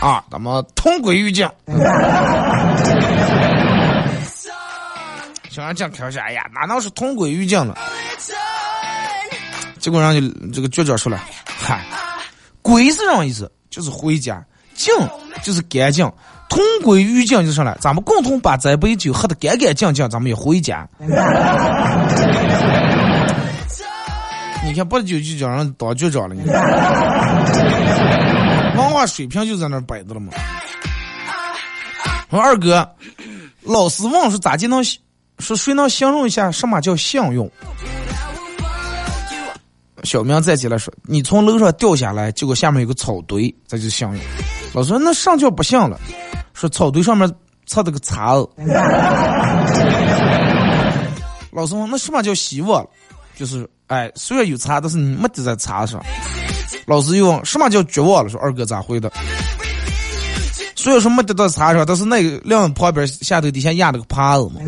[0.00, 1.44] 啊，咱们同归于尽。
[5.50, 7.76] 小杨这样开玩哎呀，哪能是同归于尽了？
[9.80, 11.84] 结果让你这个局长说了，嗨，
[12.68, 13.50] 归是什么意思？
[13.70, 14.94] 就是回家，净
[15.42, 16.10] 就是干净，
[16.50, 20.86] 同归于尽就上来，咱们共同把这杯酒喝得干干净净，咱们也回家。
[24.64, 26.42] 你看，不久就叫人当局长了，你。
[28.76, 30.32] 文化水平就在那摆着了嘛。
[32.28, 32.86] 我二哥，
[33.62, 34.84] 老师问说咋就能
[35.38, 37.50] 说谁能形容一下什么叫幸运？
[40.04, 44.20] 小明站起来说：“你从楼上掉下来，结果下面有个草堆，这就幸运。”
[44.74, 45.98] 老师说：“那上叫不幸了。”
[46.54, 47.30] 说草堆上面
[47.66, 48.48] 插着个叉子。
[51.50, 52.86] 老师问：“那什么叫希望？”
[53.36, 56.00] 就是哎，虽然有叉，但是你没得在叉上。
[56.86, 58.28] 老师又问什么叫绝望了？
[58.28, 59.10] 说二哥咋回的？
[60.74, 64.60] 所以说没得到茶上，但是那个两旁边下头底下压了个耙子嘛。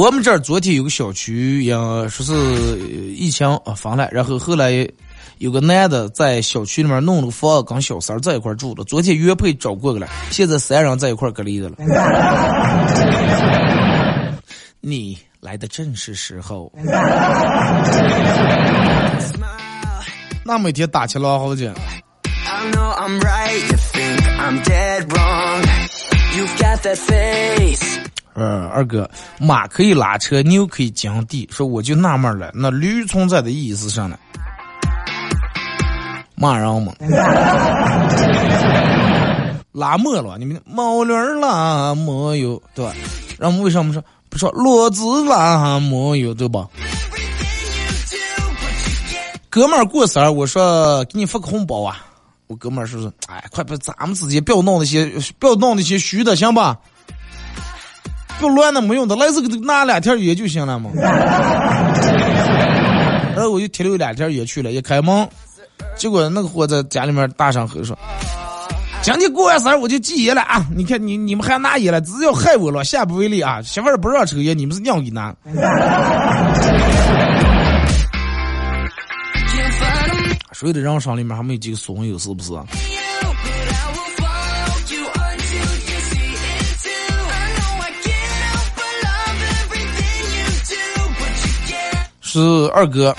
[0.00, 1.74] 我们这儿昨天有个小区，也
[2.08, 2.32] 说是
[3.14, 4.88] 疫情啊封了，然后后来。
[5.36, 8.84] 有个男的在小区里面弄了个房，跟小三在一块住了。
[8.84, 11.76] 昨天原配找过去了，现在三人在一块隔离的了。
[14.80, 16.70] 你来的正是时候。
[20.44, 21.70] 那每天打起来好久。
[28.40, 31.46] 呃，二哥，马可以拉车，牛可以耕地。
[31.52, 34.18] 说我就纳闷了，那驴存在的意义是啥呢？
[36.36, 36.94] 骂人嘛？
[39.72, 42.94] 拉磨了，你们毛驴拉磨有对吧？
[43.38, 46.66] 然后为什么说不说骡子拉磨有对吧？
[49.50, 52.06] 哥们儿过生日，我说给你发个红包啊！
[52.46, 56.78] 我哥们儿说是，哎，快别咱们自己不要弄那些，不要弄那些虚的，行吧？
[58.40, 60.90] 不要乱的没用的，来这个拿两条烟就行了嘛。
[63.36, 65.28] 然后我就提溜两条烟去了，一开门，
[65.94, 67.96] 结果那个货在家里面大声吼说
[69.02, 70.66] ：“今天过完生日我就戒烟了啊！
[70.74, 73.60] 你看你你们还拿烟了，只要害我了，下不为例啊！
[73.62, 75.34] 媳妇儿不让抽烟，你们是娘给拿。
[80.52, 82.52] ”谁的人生里面还没有几个怂友，是不是？
[92.32, 92.38] 是
[92.72, 93.12] 二哥，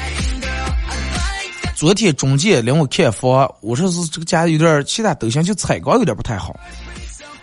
[1.75, 6.55] 昨天中介领我看房，我说是这个家有点其他都行，就采光有点不太好。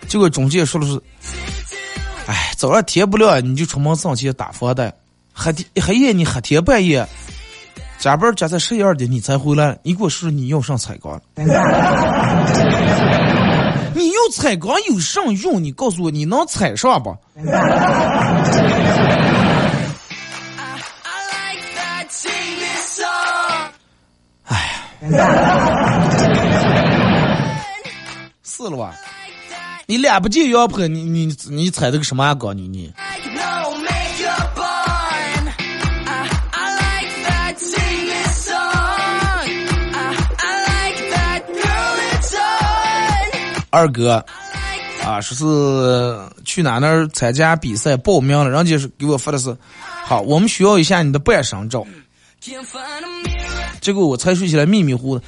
[0.07, 0.99] 结果中介说的是，
[2.25, 4.91] 哎，早上天不亮你就出门上去打房贷，
[5.31, 7.07] 黑天黑夜你黑天半夜
[7.99, 11.21] 加班加在十一二点你才回来，你给我说你要上采光？
[13.93, 15.63] 你要采光有啥用？
[15.63, 17.15] 你告诉我你能采上不？
[28.43, 28.95] 是了吧？
[29.85, 32.51] 你俩不见羊婆，你你你踩的个什么高？
[32.53, 32.91] 你你。
[43.71, 44.25] 二哥，
[45.05, 49.55] 啊，说是去哪那儿参加比赛报名了，人家是给我发的是，
[50.03, 51.85] 好，我们需要一下你的半身照。
[53.81, 55.23] 结果我才睡起来迷迷糊的，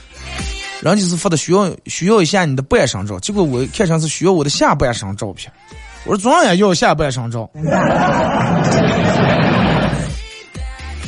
[0.81, 5.51] 人家是发的需要需要一下你的半身照，结果我看上是需要我的下半身照片。
[6.05, 7.49] 我说总也要下半身照。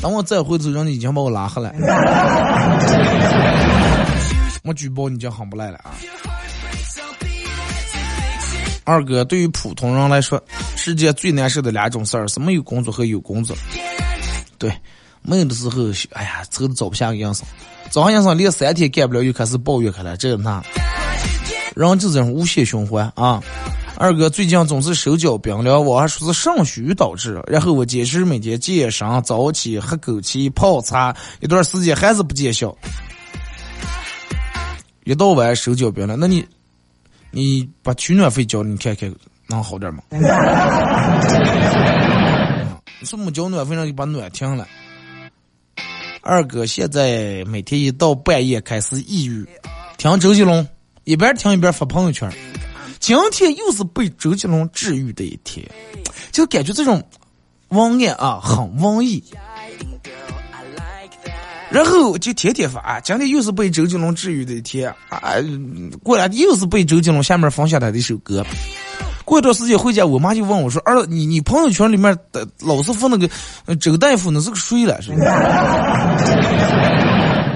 [0.01, 1.71] 等我再回头，人家已经把我拉黑了。
[4.63, 5.95] 我举报你就喊不来了啊！
[8.83, 10.43] 二哥，对于普通人来说，
[10.75, 13.55] 世界最难受的两种事儿是没有工作和有工作。
[14.57, 14.69] 对。
[15.24, 17.45] 没有的时候，哎呀，愁的找不下个营生，
[17.89, 20.61] 找上营生连三天干不了，又开始抱怨开了，这那，
[21.76, 23.41] 人就这种无限循环啊！
[23.95, 32.76] 二哥最近总是手脚冰凉，我还说是肾虚导致，然后我坚持每天健身、早起、喝枸杞、泡茶，一段时间还是不见效。
[35.05, 36.45] 一到晚手脚冰凉，那你，
[37.32, 39.13] 你把取暖费交，你看看
[39.47, 40.01] 能好点吗？
[42.99, 44.67] 你说没交暖费，让你把暖停了。
[46.26, 49.45] 二哥现在每天一到半夜开始抑郁，
[49.97, 50.65] 听周杰伦，
[51.03, 52.32] 一边听一边发朋友圈。
[52.97, 55.69] 今天又是被周杰伦治愈的一天，
[56.32, 57.03] 就感觉这种
[57.67, 59.21] 文案啊很文艺。
[61.69, 65.34] 然后就天天发，今天又是被周杰伦治愈的一天啊！
[66.03, 68.45] 过来又是被周杰伦下面放下他的一首歌。
[69.34, 73.27] 过一段时间回家，我妈就问我说：“儿子，你你朋友圈里面的老是发那个
[73.77, 75.01] 周大夫，那是个谁了？
[75.01, 76.15] 是吧？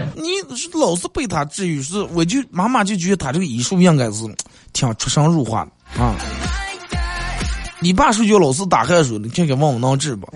[0.18, 0.26] 你
[0.56, 4.24] 是老是被他治愈，是我就妈妈就觉得他这个医术应该是
[4.74, 5.72] 挺出神入化的
[6.02, 6.16] 啊。
[7.80, 10.28] 你爸睡觉老是打鼾水，你看看问我能治不？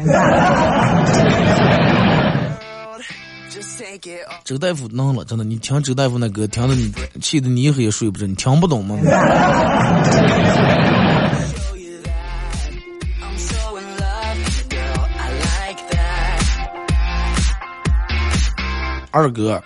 [4.45, 8.95] 周 大夫能了，真的，你听周大夫那歌，听的你气的你以后也睡不着，你听不懂吗？”
[19.11, 19.61] 二哥，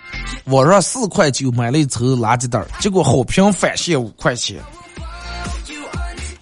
[0.46, 4.58] 我说四块九买了一抽垃圾袋，结果好评返现五块钱，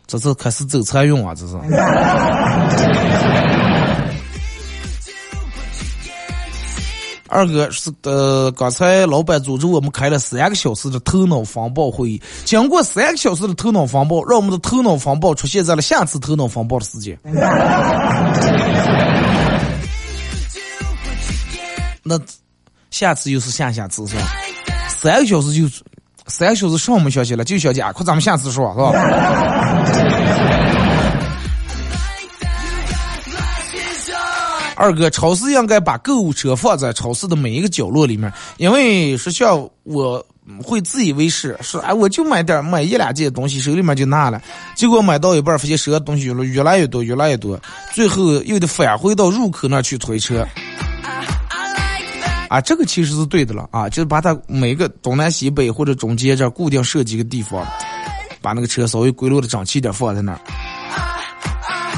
[0.07, 1.35] 这是开始走财运啊！
[1.35, 1.57] 这是。
[7.27, 17.17] 二哥是呃，刚才老板组织我们开了三个小时的头脑风暴会议，经过三个小时的头脑风暴，让我们的头脑风暴出现在了下次头脑风暴的时间。
[22.03, 22.17] 那。
[22.93, 24.21] 下次又是下下次是吧？
[24.99, 25.67] 三个小时就
[26.27, 28.91] 三个小时上没消息了，就小姐，快咱们下次说，是吧？
[34.75, 40.23] 二哥，超市应该把购物车放在超市的每一个角落里面，因为是像我
[40.63, 44.39] 会自以为是，说哎我就买点买一两件东西，手里面就拿了，
[44.75, 47.59] 结果买到一半发现手上东西越来越多，越来越多，
[47.91, 50.47] 最后又得返回到入口那去推车。
[52.53, 57.65] 啊，这个其实是对的了啊，就是把它每个东南西北或者中间这固定设几个地方，
[58.43, 60.39] 把那个车稍微归落的整齐点放在那儿，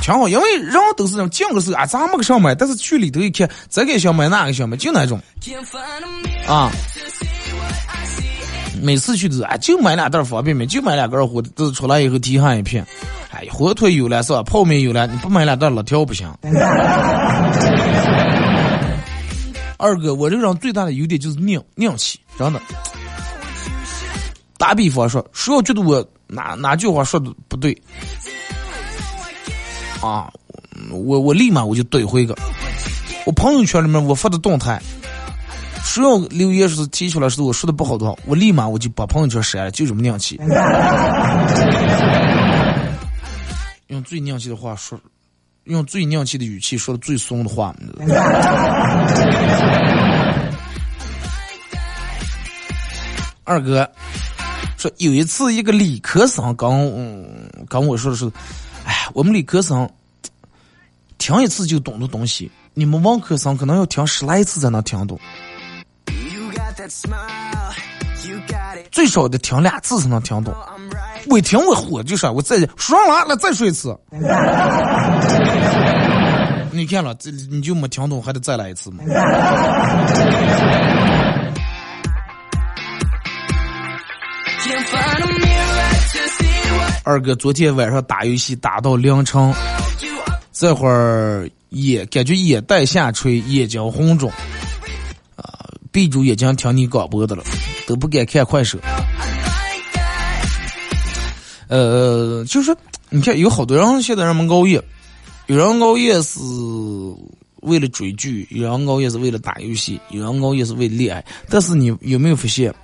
[0.02, 0.30] 挺好。
[0.30, 5.20] 因为人都是这种进个事啊，咱没个想买，但是去里头一看，这个想买那个想买，就那种
[6.48, 6.72] 啊。
[8.82, 12.88] 每次去都啊，就买两袋方便面，就买两根火都出来以后提上一片，
[13.30, 14.42] 哎，火腿有了是吧？
[14.44, 16.34] 泡面有了，你不买两袋辣条不行。
[19.78, 22.62] 二哥，我这个人最大的优点就是硬硬气，真的。
[24.58, 27.78] 打比方说，谁要觉得我哪哪句话说的不对，
[30.02, 30.32] 啊，
[30.92, 32.34] 我我立马我就怼回个。
[33.26, 34.82] 我朋友圈里面我发的动态，
[35.84, 40.40] 谁要留言是提出来是我说的不好的话，我立马我就把朋友圈删了，就这么硬气。
[43.88, 45.00] 用最硬气的话说。
[45.66, 47.76] 用最硬气的语气说的最松的话，
[53.44, 53.90] 二哥
[54.78, 56.80] 说有一次一个理科生刚
[57.68, 58.32] 跟我说的是，
[58.86, 59.90] 哎，我们理科生
[61.18, 65.20] 听一次就懂的东西，你们文科生可能要听十来次才能听懂，
[68.96, 70.56] 最少得听两次才能听懂。
[71.28, 73.94] 我一听我火就是，我再说完了再说一次。
[76.72, 79.04] 你看了这你就没听懂，还得再来一次吗？
[87.04, 89.54] 二哥昨天晚上打游戏打到凌晨，
[90.54, 94.32] 这会儿眼感觉眼袋下垂，眼睛红肿，
[95.96, 97.44] 闭住眼睛听你广播的了，
[97.88, 98.78] 都不敢看快手。
[101.70, 102.76] 呃，就是，
[103.10, 104.84] 你看有好多人现在人们熬夜，
[105.46, 106.38] 有人熬夜是
[107.62, 111.24] 为了追剧，有人熬夜是为了打游戏，有人熬夜是为了恋爱。
[111.50, 112.76] 但是你有没有发现，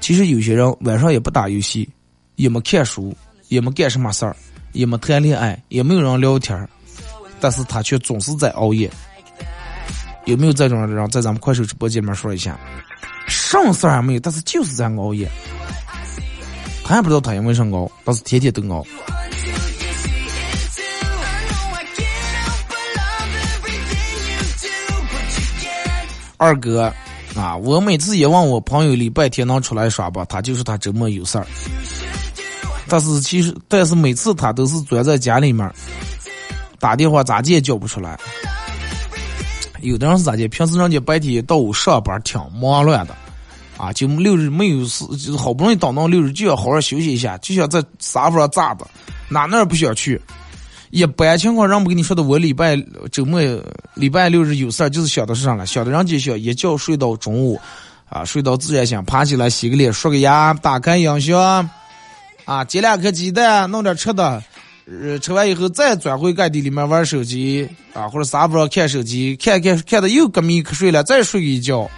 [0.00, 1.88] 其实有些人晚上也不打游戏，
[2.34, 3.16] 也没看书，
[3.46, 4.34] 也没干什么事儿，
[4.72, 6.68] 也没谈恋爱，也没有人聊天
[7.38, 8.90] 但是他却总是在熬夜。
[10.28, 12.60] 有没有这种人在咱们快手直播间里面说一下？
[13.28, 15.26] 什么事儿也没有，但是就是在熬夜。
[16.84, 18.84] 他也不知道他因为啥熬，但是天天都熬。
[26.36, 26.92] 二哥，
[27.34, 31.46] 啊，我每次也问我朋友礼拜天能出来耍不，他就是他周末有事儿。
[32.86, 35.72] 但是其实，但是每次他都是钻在家里面，
[36.78, 38.18] 打电话咋接也叫不出来。
[39.80, 40.46] 有的人是咋的？
[40.48, 43.16] 平时人家白天到午上班挺忙乱的。
[43.76, 48.84] 啊，就六日没有事，就是好不容易等到六日，就要好好休息一下，就想在沙发上咋的，
[49.28, 50.20] 哪哪儿不想去。
[50.90, 52.76] 一般情况，人不跟你说的，我礼拜
[53.12, 53.40] 周末、
[53.94, 55.64] 礼拜六日有事儿，就是想的是啥了？
[55.64, 57.56] 想的人就想一觉睡到中午，
[58.08, 61.70] 啊，睡到自然醒，爬起来洗个脸、刷个牙，打开音响，
[62.46, 64.42] 啊，煎两颗鸡蛋，弄点吃的，
[64.90, 71.90] 呃，吃完以后再钻回盖地里面玩手机，啊，或者沙发上看手机，看看看的又个迷瞌睡了，再睡一觉。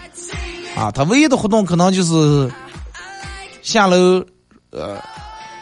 [0.74, 2.50] 啊，他唯一的活动可能就是
[3.62, 4.24] 下楼，
[4.70, 4.96] 呃，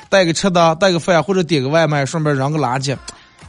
[0.08, 2.96] 带个吃的，带个饭，或者点个外卖，顺便扔个垃圾。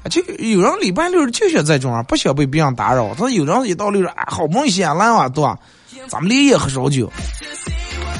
[0.10, 3.14] 就有人礼拜六就想这种啊，不想被别人打扰。
[3.16, 5.58] 他有人一到六日，啊，好不容易闲了啊，对吧？
[6.08, 7.12] 咱们连夜喝烧酒，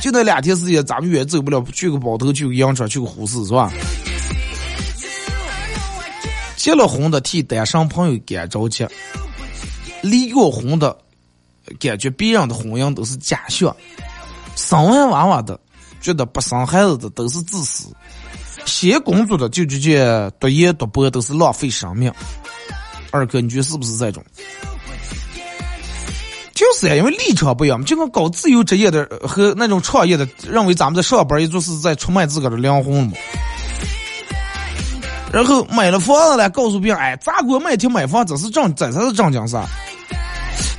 [0.02, 3.72] 就那两天时间，咱们远走不了，去个包头，去个银川，去个呼市，是吧？
[6.60, 8.86] 结了婚的替单身朋友干着急，
[10.04, 10.96] 离过婚的。
[11.80, 13.74] 感觉别人的婚姻都是假象，
[14.56, 15.58] 生完娃娃的
[16.02, 17.94] 觉得不生孩子的都是自私，
[18.66, 22.12] 先工作的就直接读研读博都是浪费生命。
[23.12, 24.22] 二哥，你觉得是不是这种？
[26.56, 33.14] 就是呀，因为立场不一样，就跟搞自由职业的和那种创业的，认为咱们在上班也就是在出卖自个的灵魂嘛。
[35.32, 39.58] 然后买了房子了，告诉别人，哎，咋给我买天买房，这是正，这才是正经事。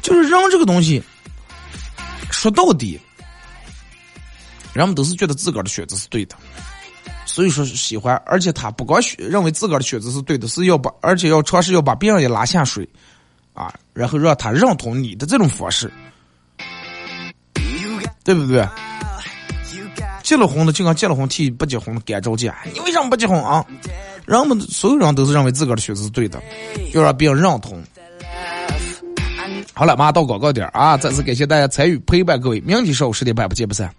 [0.02, 1.00] 就是人这个东西，
[2.30, 2.98] 说到底，
[4.72, 6.34] 人们都是觉得自个儿的选择是对的，
[7.24, 12.88] 所以说喜欢，而且他不光选认为自个儿的选择是对的，是要把，而且要尝试要把别人也拉下水，
[13.54, 15.92] 啊，然后让他认同你的这种方式，
[18.24, 18.66] 对不对？
[20.22, 23.64] 结了婚的就跟结了婚替不结婚的干着急，你为什么不结婚啊？
[24.26, 26.40] 人们所有人都是认为自个儿的选择是对的，
[26.94, 27.82] 要让别人认同。
[29.72, 30.96] 好了，马上到广告点啊！
[30.96, 33.90] 再次感谢大家参与陪伴各位，明天上午十点半不见不散。